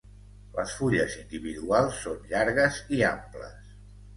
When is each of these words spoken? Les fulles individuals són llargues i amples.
Les 0.53 0.71
fulles 0.77 1.17
individuals 1.23 1.99
són 2.07 2.27
llargues 2.33 2.81
i 2.99 3.07
amples. 3.11 3.73